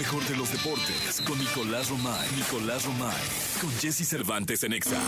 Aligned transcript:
mejor 0.00 0.24
de 0.28 0.34
los 0.34 0.50
deportes 0.50 1.20
con 1.26 1.38
Nicolás 1.38 1.90
Romay. 1.90 2.26
Nicolás 2.34 2.86
Romay. 2.86 3.22
Con 3.60 3.70
Jesse 3.80 4.08
Cervantes 4.08 4.62
en 4.62 4.72
Exa. 4.72 4.98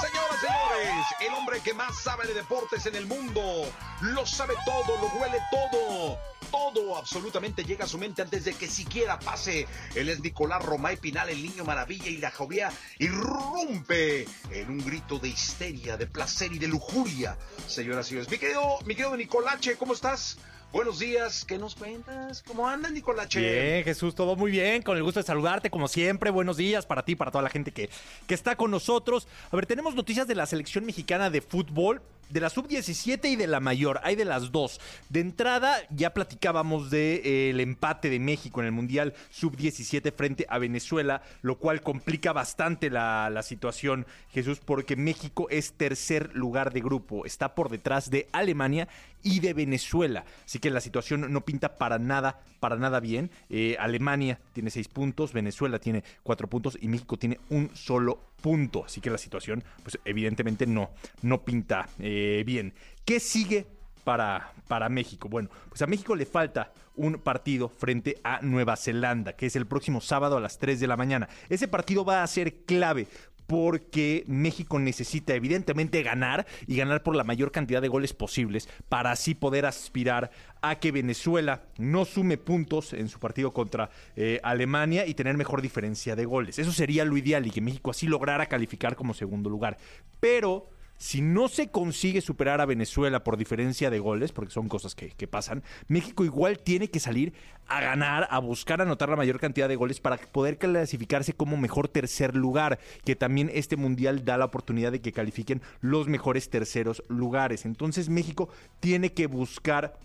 Señoras, 0.00 0.40
señores, 0.40 1.06
el 1.20 1.34
hombre 1.34 1.60
que 1.60 1.74
más 1.74 1.94
sabe 2.00 2.26
de 2.26 2.32
deportes 2.32 2.86
en 2.86 2.94
el 2.94 3.04
mundo. 3.04 3.70
Lo 4.00 4.24
sabe 4.24 4.54
todo, 4.64 4.96
lo 4.96 5.08
huele 5.20 5.36
todo. 5.50 6.18
Todo 6.50 6.96
absolutamente 6.96 7.64
llega 7.64 7.84
a 7.84 7.88
su 7.88 7.98
mente 7.98 8.22
antes 8.22 8.46
de 8.46 8.54
que 8.54 8.66
siquiera 8.66 9.18
pase. 9.18 9.66
Él 9.94 10.08
es 10.08 10.20
Nicolás 10.20 10.64
Romay 10.64 10.96
Pinal, 10.96 11.28
el 11.28 11.42
niño 11.42 11.66
maravilla 11.66 12.08
y 12.08 12.16
la 12.16 12.30
jovia 12.30 12.72
irrumpe 12.98 14.26
en 14.50 14.70
un 14.70 14.78
grito 14.78 15.18
de 15.18 15.28
histeria, 15.28 15.98
de 15.98 16.06
placer 16.06 16.50
y 16.50 16.58
de 16.58 16.68
lujuria. 16.68 17.36
Señoras 17.66 18.06
y 18.06 18.08
señores, 18.08 18.30
mi 18.30 18.38
querido, 18.38 18.78
mi 18.86 18.94
querido 18.94 19.14
Nicolache, 19.18 19.76
¿cómo 19.76 19.92
estás? 19.92 20.38
Buenos 20.72 20.98
días, 20.98 21.44
¿qué 21.44 21.58
nos 21.58 21.74
cuentas? 21.74 22.42
¿Cómo 22.42 22.68
andan, 22.68 22.92
Nicolache? 22.92 23.40
Bien, 23.40 23.84
Jesús, 23.84 24.14
todo 24.14 24.36
muy 24.36 24.50
bien, 24.50 24.82
con 24.82 24.96
el 24.96 25.02
gusto 25.02 25.20
de 25.20 25.26
saludarte, 25.26 25.70
como 25.70 25.88
siempre. 25.88 26.30
Buenos 26.30 26.56
días 26.56 26.84
para 26.84 27.04
ti, 27.04 27.16
para 27.16 27.30
toda 27.30 27.42
la 27.42 27.50
gente 27.50 27.72
que, 27.72 27.88
que 28.26 28.34
está 28.34 28.56
con 28.56 28.70
nosotros. 28.70 29.26
A 29.50 29.56
ver, 29.56 29.66
tenemos 29.66 29.94
noticias 29.94 30.26
de 30.26 30.34
la 30.34 30.44
selección 30.44 30.84
mexicana 30.84 31.30
de 31.30 31.40
fútbol 31.40 32.02
de 32.28 32.40
la 32.40 32.50
sub-17 32.50 33.30
y 33.30 33.36
de 33.36 33.46
la 33.46 33.60
mayor, 33.60 34.00
hay 34.02 34.16
de 34.16 34.24
las 34.24 34.52
dos. 34.52 34.80
De 35.08 35.20
entrada, 35.20 35.76
ya 35.90 36.12
platicábamos 36.14 36.90
del 36.90 37.22
de, 37.22 37.50
eh, 37.50 37.62
empate 37.62 38.10
de 38.10 38.18
México 38.18 38.60
en 38.60 38.66
el 38.66 38.72
Mundial 38.72 39.14
sub-17 39.30 40.12
frente 40.12 40.46
a 40.48 40.58
Venezuela, 40.58 41.22
lo 41.42 41.58
cual 41.58 41.82
complica 41.82 42.32
bastante 42.32 42.90
la, 42.90 43.30
la, 43.30 43.42
situación, 43.42 44.06
Jesús, 44.30 44.60
porque 44.64 44.96
México 44.96 45.48
es 45.50 45.72
tercer 45.72 46.34
lugar 46.34 46.72
de 46.72 46.80
grupo, 46.80 47.24
está 47.24 47.54
por 47.54 47.70
detrás 47.70 48.10
de 48.10 48.28
Alemania 48.32 48.88
y 49.26 49.40
de 49.40 49.54
Venezuela. 49.54 50.24
Así 50.44 50.60
que 50.60 50.70
la 50.70 50.80
situación 50.80 51.32
no 51.32 51.40
pinta 51.40 51.76
para 51.76 51.98
nada, 51.98 52.40
para 52.60 52.76
nada 52.76 53.00
bien. 53.00 53.30
Eh, 53.50 53.76
Alemania 53.80 54.38
tiene 54.52 54.70
seis 54.70 54.86
puntos, 54.86 55.32
Venezuela 55.32 55.80
tiene 55.80 56.04
cuatro 56.22 56.48
puntos 56.48 56.78
y 56.80 56.86
México 56.86 57.16
tiene 57.16 57.40
un 57.50 57.70
solo 57.74 58.20
punto. 58.40 58.84
Así 58.84 59.00
que 59.00 59.10
la 59.10 59.18
situación, 59.18 59.64
pues 59.82 59.98
evidentemente 60.04 60.66
no, 60.66 60.90
no 61.22 61.42
pinta 61.42 61.88
eh, 61.98 62.15
bien. 62.44 62.74
¿Qué 63.04 63.20
sigue 63.20 63.66
para, 64.04 64.52
para 64.68 64.88
México? 64.88 65.28
Bueno, 65.28 65.50
pues 65.68 65.82
a 65.82 65.86
México 65.86 66.14
le 66.14 66.26
falta 66.26 66.72
un 66.96 67.14
partido 67.14 67.68
frente 67.68 68.16
a 68.24 68.40
Nueva 68.42 68.76
Zelanda, 68.76 69.34
que 69.34 69.46
es 69.46 69.56
el 69.56 69.66
próximo 69.66 70.00
sábado 70.00 70.36
a 70.36 70.40
las 70.40 70.58
3 70.58 70.80
de 70.80 70.86
la 70.86 70.96
mañana. 70.96 71.28
Ese 71.48 71.68
partido 71.68 72.04
va 72.04 72.22
a 72.22 72.26
ser 72.26 72.64
clave 72.64 73.06
porque 73.46 74.24
México 74.26 74.78
necesita 74.78 75.34
evidentemente 75.34 76.02
ganar 76.02 76.46
y 76.66 76.76
ganar 76.76 77.02
por 77.02 77.14
la 77.14 77.24
mayor 77.24 77.52
cantidad 77.52 77.80
de 77.80 77.88
goles 77.88 78.12
posibles 78.12 78.68
para 78.88 79.12
así 79.12 79.34
poder 79.34 79.66
aspirar 79.66 80.30
a 80.62 80.80
que 80.80 80.92
Venezuela 80.92 81.62
no 81.78 82.04
sume 82.04 82.38
puntos 82.38 82.92
en 82.92 83.08
su 83.08 83.20
partido 83.20 83.52
contra 83.52 83.90
eh, 84.16 84.40
Alemania 84.42 85.06
y 85.06 85.14
tener 85.14 85.36
mejor 85.36 85.62
diferencia 85.62 86.16
de 86.16 86.24
goles. 86.24 86.58
Eso 86.58 86.72
sería 86.72 87.04
lo 87.04 87.16
ideal 87.16 87.46
y 87.46 87.50
que 87.50 87.60
México 87.60 87.90
así 87.90 88.06
lograra 88.06 88.46
calificar 88.46 88.96
como 88.96 89.14
segundo 89.14 89.48
lugar. 89.48 89.78
Pero 90.18 90.70
si 90.98 91.20
no 91.20 91.48
se 91.48 91.68
consigue 91.68 92.20
superar 92.20 92.60
a 92.60 92.66
Venezuela 92.66 93.22
por 93.22 93.36
diferencia 93.36 93.90
de 93.90 93.98
goles, 93.98 94.32
porque 94.32 94.52
son 94.52 94.68
cosas 94.68 94.94
que, 94.94 95.26
pasan, 95.26 95.62
México 95.88 96.24
igual 96.24 96.58
tiene 96.58 96.88
que 96.88 97.00
salir 97.00 97.34
a 97.68 97.80
ganar, 97.80 98.28
a 98.30 98.38
buscar 98.38 98.80
anotar 98.80 99.08
la 99.08 99.16
mayor 99.16 99.38
cantidad 99.40 99.68
de 99.68 99.76
goles 99.76 100.00
para 100.00 100.16
poder 100.16 100.58
clasificarse 100.58 101.32
como 101.32 101.56
mejor 101.56 101.88
tercer 101.88 102.34
lugar, 102.34 102.78
que 103.04 103.16
también 103.16 103.50
este 103.52 103.76
mundial 103.76 104.24
da 104.24 104.38
la 104.38 104.46
oportunidad 104.46 104.92
de 104.92 105.00
que 105.00 105.12
califiquen 105.12 105.62
los 105.80 106.08
mejores 106.08 106.48
terceros 106.48 107.02
lugares. 107.08 107.66
Entonces 107.66 108.08
México 108.08 108.48
tiene 108.80 109.12
que 109.12 109.26
buscar 109.26 109.98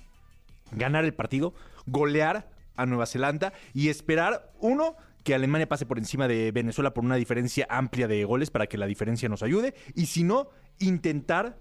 ganar 0.72 1.06
el 1.06 1.14
partido, 1.14 1.54
golear 1.86 2.50
a 2.76 2.86
Nueva 2.86 3.06
Zelanda 3.06 3.54
y 3.74 3.90
esperar, 3.90 4.52
uno, 4.60 4.96
que 5.24 5.36
Alemania 5.36 5.68
pase 5.68 5.86
por 5.86 5.98
encima 5.98 6.28
de 6.28 6.52
Venezuela 6.52 6.94
por 6.94 7.04
una 7.04 7.16
diferencia 7.16 7.68
amplia 7.70 8.08
de 8.08 8.24
goles 8.26 8.50
para 8.50 8.68
que 8.68 8.78
la 8.78 8.86
diferencia 8.86 9.30
nos 9.30 9.44
ayude. 9.44 9.74
Y 9.96 10.08
si 10.08 10.24
no, 10.24 10.50
intentar, 10.80 11.60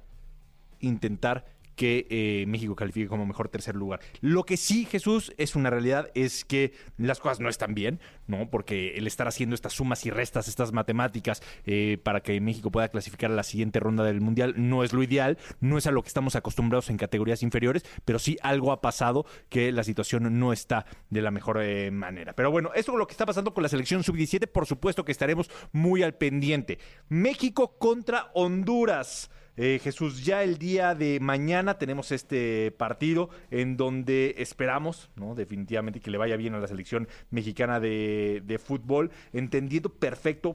intentar 0.81 1.45
que 1.81 2.07
eh, 2.11 2.45
México 2.47 2.77
califique 2.77 3.09
como 3.09 3.25
mejor 3.25 3.49
tercer 3.49 3.75
lugar. 3.75 4.01
Lo 4.21 4.45
que 4.45 4.59
sí, 4.59 4.85
Jesús, 4.85 5.33
es 5.39 5.57
una 5.57 5.71
realidad, 5.71 6.11
es 6.15 6.45
que 6.45 6.75
las 6.99 7.21
cosas 7.21 7.41
no 7.41 7.49
están 7.49 7.75
bien, 7.75 8.01
¿no? 8.27 8.51
Porque 8.51 8.99
el 8.99 9.07
estar 9.07 9.27
haciendo 9.27 9.55
estas 9.55 9.73
sumas 9.73 10.05
y 10.05 10.11
restas, 10.11 10.47
estas 10.47 10.75
matemáticas, 10.75 11.43
eh, 11.65 11.97
para 12.05 12.21
que 12.21 12.39
México 12.39 12.71
pueda 12.71 12.89
clasificar 12.89 13.31
a 13.31 13.35
la 13.35 13.45
siguiente 13.45 13.81
ronda 13.81 14.05
del 14.05 14.21
Mundial, 14.21 14.53
no 14.59 14.85
es 14.85 14.93
lo 14.93 15.03
ideal, 15.03 15.39
no 15.61 15.79
es 15.79 15.87
a 15.87 15.91
lo 15.91 16.03
que 16.03 16.09
estamos 16.09 16.37
acostumbrados 16.37 16.91
en 16.91 16.99
categorías 16.99 17.43
inferiores, 17.43 17.83
pero 18.05 18.19
sí 18.19 18.37
algo 18.43 18.73
ha 18.73 18.83
pasado 18.83 19.25
que 19.49 19.73
la 19.73 19.83
situación 19.83 20.39
no 20.39 20.53
está 20.53 20.85
de 21.09 21.23
la 21.23 21.31
mejor 21.31 21.63
eh, 21.63 21.91
manera. 21.91 22.35
Pero 22.35 22.51
bueno, 22.51 22.73
eso 22.75 22.93
es 22.93 22.99
lo 22.99 23.07
que 23.07 23.13
está 23.13 23.25
pasando 23.25 23.55
con 23.55 23.63
la 23.63 23.71
selección 23.71 24.05
sub-17, 24.05 24.49
por 24.49 24.67
supuesto 24.67 25.07
que 25.07 25.13
estaremos 25.13 25.51
muy 25.73 26.03
al 26.03 26.13
pendiente. 26.13 26.79
México 27.09 27.79
contra 27.79 28.31
Honduras. 28.35 29.31
Eh, 29.63 29.79
Jesús, 29.79 30.25
ya 30.25 30.43
el 30.43 30.57
día 30.57 30.95
de 30.95 31.21
mañana 31.21 31.77
tenemos 31.77 32.13
este 32.13 32.71
partido 32.71 33.29
en 33.51 33.77
donde 33.77 34.37
esperamos, 34.39 35.11
¿no? 35.17 35.35
Definitivamente 35.35 36.01
que 36.01 36.11
le 36.11 36.17
vaya 36.17 36.37
bien 36.37 36.55
a 36.55 36.61
la 36.61 36.67
selección 36.67 37.09
mexicana 37.29 37.79
de, 37.79 38.43
de 38.47 38.59
fútbol, 38.59 39.11
entendiendo 39.35 39.91
perfecto 39.91 40.55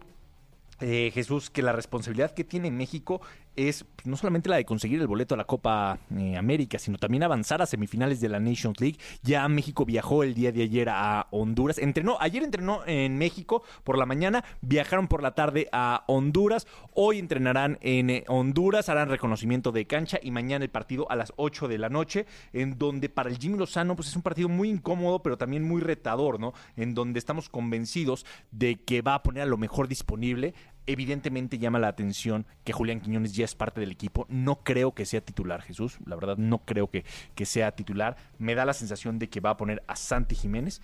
eh, 0.82 1.12
Jesús, 1.14 1.50
que 1.50 1.62
la 1.62 1.72
responsabilidad 1.72 2.32
que 2.32 2.44
tiene 2.44 2.70
México 2.70 3.22
es 3.56 3.84
pues, 3.84 4.08
no 4.08 4.18
solamente 4.18 4.50
la 4.50 4.58
de 4.58 4.66
conseguir 4.66 5.02
el 5.02 5.08
boleto 5.08 5.36
a 5.36 5.38
la 5.38 5.46
Copa 5.46 6.00
eh, 6.16 6.38
América, 6.38 6.80
sino 6.80 6.98
también 6.98 7.24
avanzar 7.24 7.62
a 7.62 7.66
semifinales 7.66 8.20
de 8.22 8.30
la 8.30 8.40
Nations 8.40 8.80
League. 8.80 8.98
Ya 9.24 9.48
México 9.48 9.86
viajó 9.86 10.24
el 10.24 10.34
día 10.34 10.52
de 10.52 10.64
ayer 10.64 10.90
a 10.90 11.28
Honduras. 11.32 11.78
Entrenó, 11.78 12.18
ayer 12.20 12.44
entrenó 12.44 12.82
en 12.86 13.18
México 13.18 13.64
por 13.84 13.98
la 13.98 14.06
mañana, 14.06 14.44
viajaron 14.62 15.08
por 15.08 15.24
la 15.24 15.36
tarde 15.36 15.68
a 15.72 16.04
Honduras. 16.08 16.68
Hoy 16.94 17.20
entrenarán 17.20 17.78
en 17.82 18.10
eh, 18.10 18.24
Honduras, 18.28 18.90
harán 18.90 19.10
reconocimiento 19.10 19.72
de 19.72 19.88
cancha 19.88 20.20
y 20.22 20.32
mañana 20.32 20.66
el 20.66 20.72
partido 20.72 21.10
a 21.10 21.16
las 21.16 21.34
8 21.38 21.68
de 21.68 21.78
la 21.78 21.90
noche, 21.90 22.26
en 22.54 22.78
donde 22.78 23.10
para 23.10 23.30
el 23.30 23.38
Jimmy 23.38 23.58
Lozano 23.58 23.96
pues 23.96 24.10
es 24.10 24.16
un 24.16 24.22
partido 24.22 24.50
muy 24.50 24.70
incómodo, 24.70 25.22
pero 25.22 25.38
también 25.38 25.64
muy 25.64 25.82
retador, 25.82 26.40
¿no? 26.40 26.54
En 26.76 26.94
donde 26.94 27.20
estamos 27.20 27.50
convencidos 27.50 28.26
de 28.52 28.76
que 28.76 29.02
va 29.02 29.16
a 29.16 29.24
poner 29.24 29.44
a 29.44 29.48
lo 29.48 29.58
mejor 29.58 29.88
disponible 29.88 30.54
Evidentemente 30.88 31.58
llama 31.58 31.80
la 31.80 31.88
atención 31.88 32.46
que 32.64 32.74
Julián 32.74 33.02
Quiñones 33.02 33.36
ya 33.36 33.46
es 33.46 33.56
parte 33.56 33.80
del 33.80 33.92
equipo. 33.92 34.26
No 34.30 34.64
creo 34.64 34.94
que 34.94 35.06
sea 35.06 35.22
titular, 35.22 35.62
Jesús. 35.62 35.98
La 36.06 36.16
verdad, 36.16 36.38
no 36.38 36.60
creo 36.60 36.90
que, 36.90 37.06
que 37.34 37.46
sea 37.46 37.72
titular. 37.72 38.18
Me 38.38 38.56
da 38.56 38.66
la 38.66 38.74
sensación 38.74 39.18
de 39.18 39.30
que 39.30 39.40
va 39.40 39.52
a 39.52 39.58
poner 39.58 39.84
a 39.88 39.96
Santi 39.96 40.36
Jiménez, 40.36 40.82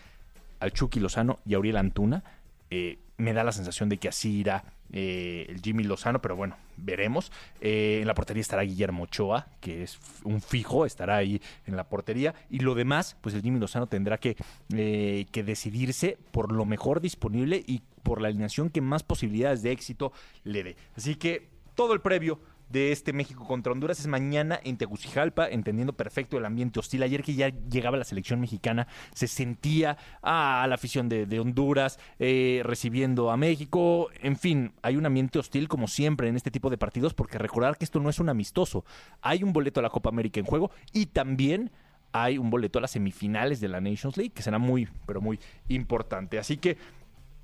al 0.59 0.72
Chucky 0.72 1.00
Lozano 1.00 1.39
y 1.45 1.53
a 1.53 1.59
Uriel 1.59 1.78
Antuna. 1.78 2.23
Eh, 2.69 3.00
me 3.21 3.33
da 3.33 3.43
la 3.43 3.51
sensación 3.51 3.87
de 3.87 3.97
que 3.97 4.09
así 4.09 4.39
irá 4.39 4.63
eh, 4.91 5.45
el 5.47 5.61
Jimmy 5.61 5.83
Lozano, 5.83 6.21
pero 6.21 6.35
bueno, 6.35 6.57
veremos. 6.77 7.31
Eh, 7.61 7.99
en 8.01 8.07
la 8.07 8.13
portería 8.13 8.41
estará 8.41 8.63
Guillermo 8.63 9.03
Ochoa, 9.03 9.47
que 9.61 9.83
es 9.83 9.99
un 10.23 10.41
fijo, 10.41 10.85
estará 10.85 11.17
ahí 11.17 11.41
en 11.65 11.75
la 11.75 11.85
portería. 11.85 12.33
Y 12.49 12.59
lo 12.59 12.75
demás, 12.75 13.15
pues 13.21 13.35
el 13.35 13.41
Jimmy 13.41 13.59
Lozano 13.59 13.87
tendrá 13.87 14.17
que, 14.17 14.35
eh, 14.73 15.27
que 15.31 15.43
decidirse 15.43 16.17
por 16.31 16.51
lo 16.51 16.65
mejor 16.65 16.99
disponible 16.99 17.63
y 17.65 17.81
por 18.03 18.21
la 18.21 18.27
alineación 18.27 18.69
que 18.69 18.81
más 18.81 19.03
posibilidades 19.03 19.61
de 19.61 19.71
éxito 19.71 20.11
le 20.43 20.63
dé. 20.63 20.75
Así 20.95 21.15
que 21.15 21.47
todo 21.75 21.93
el 21.93 22.01
previo 22.01 22.39
de 22.71 22.91
este 22.91 23.13
México 23.13 23.45
contra 23.45 23.71
Honduras 23.71 23.99
es 23.99 24.07
mañana 24.07 24.59
en 24.63 24.77
Tegucigalpa, 24.77 25.47
entendiendo 25.47 25.93
perfecto 25.93 26.37
el 26.37 26.45
ambiente 26.45 26.79
hostil. 26.79 27.03
Ayer 27.03 27.23
que 27.23 27.35
ya 27.35 27.49
llegaba 27.69 27.97
la 27.97 28.03
selección 28.03 28.39
mexicana, 28.39 28.87
se 29.13 29.27
sentía 29.27 29.97
a 30.21 30.65
la 30.67 30.75
afición 30.75 31.09
de, 31.09 31.39
Honduras 31.39 31.99
eh, 32.19 32.61
recibiendo 32.63 33.31
a 33.31 33.37
México. 33.37 34.09
En 34.21 34.37
fin, 34.37 34.73
hay 34.81 34.95
un 34.95 35.05
ambiente 35.05 35.39
hostil 35.39 35.67
como 35.67 35.87
siempre 35.87 36.27
en 36.27 36.35
este 36.35 36.51
tipo 36.51 36.69
de 36.69 36.77
partidos, 36.77 37.13
porque 37.13 37.37
recordar 37.37 37.77
que 37.77 37.85
esto 37.85 37.99
no 37.99 38.09
es 38.09 38.19
un 38.19 38.29
amistoso. 38.29 38.85
Hay 39.21 39.43
un 39.43 39.53
boleto 39.53 39.79
a 39.79 39.83
la 39.83 39.89
Copa 39.89 40.09
América 40.09 40.39
en 40.39 40.45
juego 40.45 40.71
y 40.93 41.07
también 41.07 41.71
hay 42.13 42.38
un 42.38 42.49
boleto 42.49 42.79
a 42.79 42.81
las 42.81 42.91
semifinales 42.91 43.59
de 43.61 43.69
la 43.69 43.81
Nations 43.81 44.17
League, 44.17 44.33
que 44.33 44.41
será 44.41 44.59
muy, 44.59 44.88
pero 45.06 45.21
muy 45.21 45.39
importante. 45.69 46.39
Así 46.39 46.57
que 46.57 46.77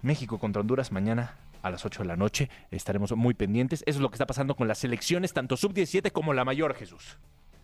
México 0.02 0.38
contra 0.38 0.62
Honduras 0.62 0.92
mañana 0.92 1.36
a 1.68 1.72
las 1.72 1.86
8 1.86 2.04
de 2.04 2.08
la 2.08 2.16
noche. 2.16 2.50
Estaremos 2.72 3.12
muy 3.16 3.34
pendientes. 3.34 3.84
Eso 3.86 4.00
es 4.00 4.02
lo 4.02 4.10
que 4.10 4.16
está 4.16 4.26
pasando 4.26 4.56
con 4.56 4.68
las 4.68 4.80
selecciones, 4.80 5.34
tanto 5.34 5.58
sub-17 5.58 6.12
como 6.12 6.34
la 6.34 6.46
mayor, 6.46 6.76
Jesús. 6.76 7.18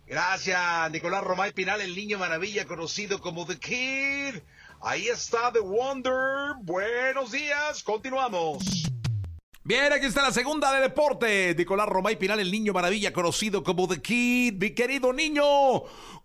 Gracias, 0.05 0.91
Nicolás 0.91 1.23
Romay 1.23 1.53
Pinal, 1.53 1.81
el 1.81 1.95
niño 1.95 2.19
maravilla 2.19 2.65
conocido 2.65 3.19
como 3.19 3.45
The 3.45 3.57
Kid. 3.57 4.41
Ahí 4.81 5.07
está 5.07 5.51
The 5.51 5.59
Wonder. 5.59 6.55
Buenos 6.61 7.31
días, 7.31 7.81
continuamos. 7.83 8.83
Bien, 9.65 9.93
aquí 9.93 10.07
está 10.07 10.21
la 10.21 10.33
segunda 10.33 10.73
de 10.73 10.81
deporte. 10.81 11.55
Nicolás 11.57 11.87
Romay 11.87 12.17
Pinal, 12.17 12.41
el 12.41 12.51
niño 12.51 12.73
maravilla, 12.73 13.13
conocido 13.13 13.63
como 13.63 13.87
The 13.87 14.01
Kid. 14.01 14.55
Mi 14.55 14.71
querido 14.71 15.13
niño, 15.13 15.43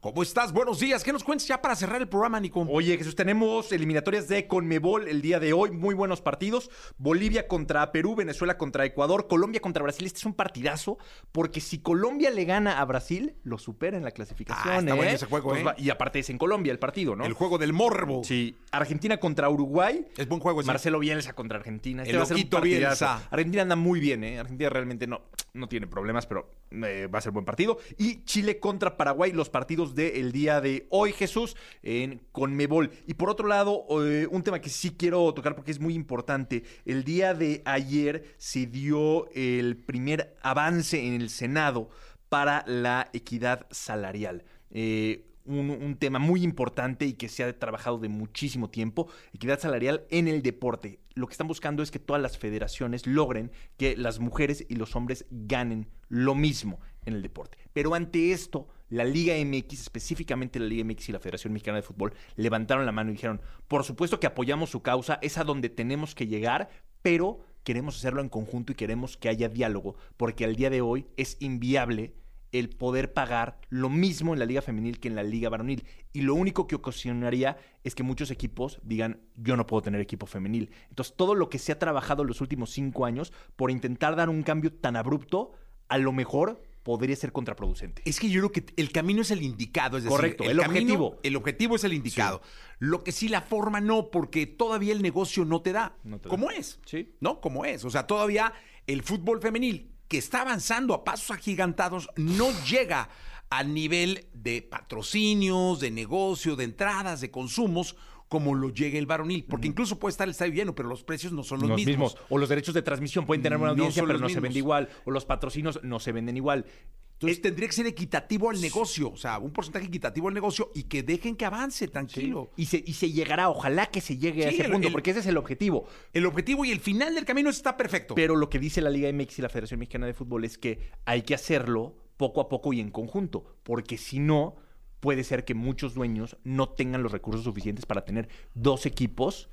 ¿cómo 0.00 0.22
estás? 0.22 0.52
Buenos 0.52 0.78
días. 0.78 1.02
¿Qué 1.02 1.12
nos 1.12 1.24
cuentas 1.24 1.48
ya 1.48 1.60
para 1.60 1.74
cerrar 1.74 2.00
el 2.00 2.08
programa, 2.08 2.38
Nico? 2.38 2.64
Oye, 2.68 2.96
Jesús, 2.96 3.16
tenemos 3.16 3.72
eliminatorias 3.72 4.28
de 4.28 4.46
Conmebol 4.46 5.08
el 5.08 5.20
día 5.20 5.40
de 5.40 5.52
hoy. 5.52 5.70
Muy 5.70 5.94
buenos 5.94 6.20
partidos. 6.20 6.70
Bolivia 6.98 7.48
contra 7.48 7.90
Perú, 7.90 8.14
Venezuela 8.14 8.56
contra 8.56 8.84
Ecuador, 8.84 9.26
Colombia 9.26 9.60
contra 9.60 9.82
Brasil. 9.82 10.06
Este 10.06 10.18
es 10.18 10.24
un 10.24 10.34
partidazo 10.34 10.98
porque 11.32 11.60
si 11.60 11.78
Colombia 11.78 12.30
le 12.30 12.44
gana 12.44 12.80
a 12.80 12.84
Brasil, 12.84 13.34
lo 13.42 13.58
supera 13.58 13.96
en 13.96 14.04
la 14.04 14.12
clasificación. 14.12 14.74
Ah, 14.74 14.78
está 14.78 14.92
¿eh? 14.92 14.94
bueno 14.94 15.10
ese 15.10 15.26
juego, 15.26 15.50
Pues 15.50 15.64
¿eh? 15.64 15.74
Y 15.78 15.90
aparte 15.90 16.20
es 16.20 16.30
en 16.30 16.38
Colombia 16.38 16.70
el 16.70 16.78
partido, 16.78 17.16
¿no? 17.16 17.24
El 17.24 17.32
juego 17.32 17.58
del 17.58 17.72
morbo. 17.72 18.22
Sí, 18.24 18.56
Argentina 18.70 19.18
contra 19.18 19.50
Uruguay. 19.50 20.06
Es 20.16 20.28
buen 20.28 20.40
juego 20.40 20.60
ese. 20.60 20.68
Marcelo 20.68 21.00
Bielsa 21.00 21.32
contra 21.32 21.58
Argentina. 21.58 22.02
Este 22.02 22.12
El 22.12 22.18
va 22.18 22.22
a 22.22 22.26
ser 22.26 22.36
un 22.36 22.40
ojito 22.40 22.56
partidazo. 22.58 23.04
Bielsa. 23.04 23.28
Argentina 23.30 23.62
anda 23.62 23.76
muy 23.76 24.00
bien, 24.00 24.24
¿eh? 24.24 24.38
Argentina 24.38 24.70
realmente 24.70 25.06
no, 25.06 25.22
no 25.54 25.68
tiene 25.68 25.86
problemas, 25.86 26.26
pero 26.26 26.50
eh, 26.70 27.08
va 27.12 27.18
a 27.18 27.22
ser 27.22 27.32
buen 27.32 27.44
partido. 27.44 27.78
Y 27.96 28.24
Chile 28.24 28.60
contra 28.60 28.96
Paraguay, 28.96 29.32
los 29.32 29.50
partidos 29.50 29.87
del 29.94 30.32
día 30.32 30.60
de 30.60 30.86
hoy, 30.90 31.12
Jesús, 31.12 31.56
en 31.82 32.20
Conmebol. 32.32 32.90
Y 33.06 33.14
por 33.14 33.30
otro 33.30 33.48
lado, 33.48 33.84
eh, 34.04 34.26
un 34.30 34.42
tema 34.42 34.60
que 34.60 34.68
sí 34.68 34.94
quiero 34.96 35.32
tocar 35.34 35.54
porque 35.54 35.70
es 35.70 35.80
muy 35.80 35.94
importante. 35.94 36.64
El 36.84 37.04
día 37.04 37.34
de 37.34 37.62
ayer 37.64 38.34
se 38.38 38.66
dio 38.66 39.28
el 39.32 39.76
primer 39.76 40.36
avance 40.42 41.06
en 41.06 41.14
el 41.14 41.30
Senado 41.30 41.90
para 42.28 42.64
la 42.66 43.08
equidad 43.12 43.66
salarial. 43.70 44.44
Eh, 44.70 45.24
un, 45.44 45.70
un 45.70 45.96
tema 45.96 46.18
muy 46.18 46.42
importante 46.42 47.06
y 47.06 47.14
que 47.14 47.28
se 47.28 47.42
ha 47.42 47.58
trabajado 47.58 47.98
de 47.98 48.08
muchísimo 48.08 48.68
tiempo, 48.68 49.08
equidad 49.32 49.58
salarial 49.58 50.04
en 50.10 50.28
el 50.28 50.42
deporte. 50.42 51.00
Lo 51.14 51.26
que 51.26 51.32
están 51.32 51.48
buscando 51.48 51.82
es 51.82 51.90
que 51.90 51.98
todas 51.98 52.20
las 52.20 52.36
federaciones 52.36 53.06
logren 53.06 53.50
que 53.76 53.96
las 53.96 54.20
mujeres 54.20 54.66
y 54.68 54.74
los 54.76 54.94
hombres 54.94 55.24
ganen 55.30 55.88
lo 56.08 56.34
mismo 56.34 56.80
en 57.06 57.14
el 57.14 57.22
deporte. 57.22 57.58
Pero 57.72 57.94
ante 57.94 58.32
esto, 58.32 58.68
la 58.88 59.04
Liga 59.04 59.34
MX, 59.44 59.80
específicamente 59.80 60.58
la 60.58 60.66
Liga 60.66 60.84
MX 60.84 61.08
y 61.08 61.12
la 61.12 61.18
Federación 61.18 61.52
Mexicana 61.52 61.76
de 61.76 61.82
Fútbol, 61.82 62.14
levantaron 62.36 62.86
la 62.86 62.92
mano 62.92 63.10
y 63.10 63.14
dijeron, 63.14 63.40
por 63.66 63.84
supuesto 63.84 64.20
que 64.20 64.26
apoyamos 64.26 64.70
su 64.70 64.82
causa, 64.82 65.18
es 65.22 65.38
a 65.38 65.44
donde 65.44 65.68
tenemos 65.68 66.14
que 66.14 66.26
llegar, 66.26 66.68
pero 67.02 67.40
queremos 67.64 67.96
hacerlo 67.96 68.20
en 68.20 68.28
conjunto 68.28 68.72
y 68.72 68.76
queremos 68.76 69.16
que 69.16 69.28
haya 69.28 69.48
diálogo, 69.48 69.96
porque 70.16 70.44
al 70.44 70.56
día 70.56 70.70
de 70.70 70.80
hoy 70.80 71.06
es 71.16 71.36
inviable 71.40 72.14
el 72.52 72.70
poder 72.70 73.12
pagar 73.12 73.60
lo 73.68 73.90
mismo 73.90 74.32
en 74.32 74.38
la 74.38 74.46
liga 74.46 74.62
femenil 74.62 75.00
que 75.00 75.08
en 75.08 75.14
la 75.14 75.22
liga 75.22 75.50
varonil. 75.50 75.84
Y 76.12 76.22
lo 76.22 76.34
único 76.34 76.66
que 76.66 76.76
ocasionaría 76.76 77.58
es 77.84 77.94
que 77.94 78.02
muchos 78.02 78.30
equipos 78.30 78.80
digan, 78.82 79.20
yo 79.36 79.56
no 79.56 79.66
puedo 79.66 79.82
tener 79.82 80.00
equipo 80.00 80.26
femenil. 80.26 80.70
Entonces, 80.88 81.14
todo 81.16 81.34
lo 81.34 81.50
que 81.50 81.58
se 81.58 81.72
ha 81.72 81.78
trabajado 81.78 82.22
en 82.22 82.28
los 82.28 82.40
últimos 82.40 82.70
cinco 82.70 83.04
años 83.04 83.32
por 83.56 83.70
intentar 83.70 84.16
dar 84.16 84.30
un 84.30 84.42
cambio 84.42 84.72
tan 84.72 84.96
abrupto, 84.96 85.52
a 85.88 85.98
lo 85.98 86.12
mejor 86.12 86.62
podría 86.82 87.16
ser 87.16 87.32
contraproducente. 87.32 88.02
Es 88.04 88.18
que 88.18 88.28
yo 88.30 88.40
creo 88.40 88.52
que 88.52 88.64
el 88.76 88.90
camino 88.92 89.22
es 89.22 89.30
el 89.30 89.42
indicado, 89.42 89.96
es 89.98 90.04
decir, 90.04 90.16
Correcto, 90.16 90.44
el 90.44 90.58
camino- 90.58 90.68
objetivo. 90.94 91.20
El 91.22 91.36
objetivo 91.36 91.76
es 91.76 91.84
el 91.84 91.92
indicado. 91.92 92.40
Lo 92.78 93.04
que 93.04 93.12
sí 93.12 93.28
la 93.28 93.42
forma 93.42 93.80
no, 93.80 94.10
porque 94.10 94.46
todavía 94.46 94.92
el 94.92 95.02
negocio 95.02 95.44
no 95.44 95.60
te 95.60 95.72
da. 95.72 95.96
No 96.04 96.18
te 96.18 96.28
da. 96.28 96.30
¿Cómo 96.30 96.50
es? 96.50 96.80
Sí. 96.86 97.14
¿No? 97.20 97.40
¿Cómo 97.40 97.64
es? 97.64 97.84
O 97.84 97.90
sea, 97.90 98.06
todavía 98.06 98.52
el 98.86 99.02
fútbol 99.02 99.40
femenil, 99.42 99.90
que 100.08 100.16
está 100.18 100.40
avanzando 100.40 100.94
a 100.94 101.04
pasos 101.04 101.30
agigantados, 101.32 102.08
no 102.16 102.50
llega 102.64 103.10
al 103.50 103.74
nivel 103.74 104.26
de 104.32 104.62
patrocinios, 104.62 105.80
de 105.80 105.90
negocio, 105.90 106.56
de 106.56 106.64
entradas, 106.64 107.20
de 107.20 107.30
consumos, 107.30 107.96
como 108.28 108.54
lo 108.54 108.70
llega 108.70 108.98
el 108.98 109.06
varonil. 109.06 109.44
Porque 109.44 109.68
incluso 109.68 109.98
puede 109.98 110.10
estar 110.12 110.26
el 110.26 110.32
estadio 110.32 110.52
lleno, 110.52 110.74
pero 110.74 110.88
los 110.88 111.02
precios 111.02 111.32
no 111.32 111.42
son 111.42 111.66
los, 111.66 111.84
mismos. 111.84 112.16
O 112.28 112.38
los 112.38 112.48
derechos 112.48 112.74
de 112.74 112.82
transmisión 112.82 113.26
pueden 113.26 113.42
tener 113.42 113.58
una 113.58 113.70
audiencia, 113.70 114.04
pero 114.06 114.18
no 114.18 114.28
se 114.28 114.40
vende 114.40 114.58
igual. 114.58 114.88
O 115.04 115.10
los 115.10 115.24
patrocinios 115.24 115.80
no 115.82 115.98
se 115.98 116.12
venden 116.12 116.36
igual. 116.36 116.66
Entonces 117.14 117.42
tendría 117.42 117.66
que 117.66 117.74
ser 117.74 117.86
equitativo 117.88 118.48
al 118.48 118.60
negocio, 118.60 119.10
o 119.10 119.16
sea, 119.16 119.40
un 119.40 119.50
porcentaje 119.52 119.86
equitativo 119.86 120.28
al 120.28 120.34
negocio 120.34 120.70
y 120.72 120.84
que 120.84 121.02
dejen 121.02 121.34
que 121.34 121.44
avance, 121.44 121.88
tranquilo. 121.88 122.52
Y 122.54 122.66
se, 122.66 122.84
y 122.86 122.92
se 122.92 123.10
llegará, 123.10 123.48
ojalá 123.48 123.86
que 123.86 124.00
se 124.00 124.18
llegue 124.18 124.44
a 124.46 124.50
ese 124.50 124.66
el- 124.66 124.70
punto, 124.70 124.86
el- 124.86 124.92
porque 124.92 125.10
ese 125.10 125.18
es 125.20 125.26
el 125.26 125.36
objetivo. 125.36 125.88
El 126.12 126.26
objetivo 126.26 126.64
y 126.64 126.70
el 126.70 126.78
final 126.78 127.16
del 127.16 127.24
camino 127.24 127.50
está 127.50 127.76
perfecto. 127.76 128.14
Pero 128.14 128.36
lo 128.36 128.48
que 128.48 128.60
dice 128.60 128.80
la 128.80 128.90
Liga 128.90 129.12
MX 129.12 129.40
y 129.40 129.42
la 129.42 129.48
Federación 129.48 129.80
Mexicana 129.80 130.06
de 130.06 130.14
Fútbol 130.14 130.44
es 130.44 130.58
que 130.58 130.92
hay 131.06 131.22
que 131.22 131.34
hacerlo 131.34 131.96
poco 132.16 132.40
a 132.40 132.48
poco 132.48 132.72
y 132.72 132.78
en 132.78 132.92
conjunto, 132.92 133.56
porque 133.64 133.98
si 133.98 134.20
no, 134.20 134.54
puede 135.00 135.24
ser 135.24 135.44
que 135.44 135.54
muchos 135.54 135.94
dueños 135.94 136.36
no 136.44 136.68
tengan 136.68 137.02
los 137.02 137.12
recursos 137.12 137.44
suficientes 137.44 137.86
para 137.86 138.04
tener 138.04 138.28
dos 138.54 138.86
equipos 138.86 139.48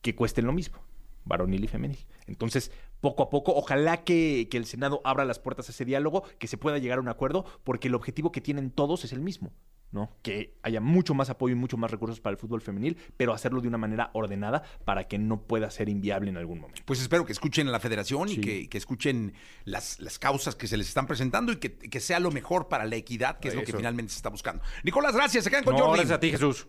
que 0.00 0.14
cuesten 0.14 0.46
lo 0.46 0.52
mismo, 0.52 0.78
varonil 1.24 1.64
y 1.64 1.68
femenil. 1.68 2.06
Entonces, 2.26 2.70
poco 3.00 3.22
a 3.22 3.30
poco, 3.30 3.54
ojalá 3.54 4.04
que, 4.04 4.48
que 4.50 4.56
el 4.56 4.66
Senado 4.66 5.00
abra 5.04 5.24
las 5.24 5.38
puertas 5.38 5.68
a 5.68 5.72
ese 5.72 5.84
diálogo, 5.84 6.24
que 6.38 6.48
se 6.48 6.58
pueda 6.58 6.78
llegar 6.78 6.98
a 6.98 7.02
un 7.02 7.08
acuerdo, 7.08 7.44
porque 7.64 7.88
el 7.88 7.94
objetivo 7.94 8.32
que 8.32 8.40
tienen 8.40 8.70
todos 8.70 9.04
es 9.04 9.12
el 9.12 9.20
mismo. 9.20 9.52
¿No? 9.92 10.10
Que 10.22 10.54
haya 10.62 10.80
mucho 10.80 11.14
más 11.14 11.30
apoyo 11.30 11.54
y 11.54 11.58
mucho 11.58 11.76
más 11.76 11.90
recursos 11.90 12.20
para 12.20 12.32
el 12.32 12.38
fútbol 12.38 12.60
femenil, 12.62 12.96
pero 13.16 13.32
hacerlo 13.32 13.60
de 13.60 13.68
una 13.68 13.78
manera 13.78 14.10
ordenada 14.14 14.62
para 14.84 15.06
que 15.06 15.18
no 15.18 15.42
pueda 15.42 15.70
ser 15.70 15.88
inviable 15.88 16.30
en 16.30 16.36
algún 16.38 16.60
momento. 16.60 16.82
Pues 16.84 17.00
espero 17.00 17.24
que 17.24 17.32
escuchen 17.32 17.68
a 17.68 17.70
la 17.70 17.80
federación 17.80 18.28
y 18.28 18.38
que, 18.38 18.68
que 18.68 18.78
escuchen 18.78 19.34
las, 19.64 20.00
las 20.00 20.18
causas 20.18 20.56
que 20.56 20.66
se 20.66 20.76
les 20.76 20.88
están 20.88 21.06
presentando 21.06 21.52
y 21.52 21.56
que, 21.56 21.76
que 21.76 22.00
sea 22.00 22.18
lo 22.18 22.30
mejor 22.30 22.68
para 22.68 22.84
la 22.86 22.96
equidad, 22.96 23.38
que 23.38 23.48
es 23.48 23.54
lo 23.54 23.62
que 23.62 23.72
finalmente 23.72 24.12
se 24.12 24.16
está 24.16 24.30
buscando. 24.30 24.62
Nicolás, 24.82 25.14
gracias. 25.14 25.44
Se 25.44 25.50
quedan 25.50 25.64
con 25.64 25.74
No, 25.74 25.80
Jordi. 25.84 25.98
gracias 25.98 26.16
a 26.16 26.20
ti, 26.20 26.30
Jesús. 26.30 26.66